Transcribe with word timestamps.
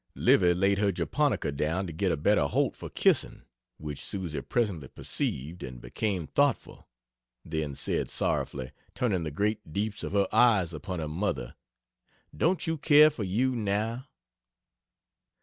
Livy 0.15 0.55
laid 0.55 0.79
her 0.79 0.91
japonica, 0.91 1.51
down 1.51 1.85
to 1.85 1.93
get 1.93 2.11
a 2.11 2.17
better 2.17 2.47
"holt" 2.47 2.75
for 2.75 2.89
kissing 2.89 3.43
which 3.77 4.03
Susie 4.03 4.41
presently 4.41 4.87
perceived, 4.87 5.61
and 5.61 5.79
became 5.79 6.25
thoughtful: 6.25 6.87
then 7.45 7.75
said 7.75 8.09
sorrowfully, 8.09 8.71
turning 8.95 9.21
the 9.21 9.29
great 9.29 9.71
deeps 9.71 10.01
of 10.03 10.13
her 10.13 10.27
eyes 10.33 10.73
upon 10.73 10.97
her 10.97 11.07
mother: 11.07 11.53
"Don't 12.35 12.65
you 12.65 12.79
care 12.79 13.11
for 13.11 13.23
you 13.23 13.53
wow?" 13.53 14.05